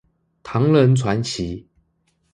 [0.41, 1.67] 唐人傳奇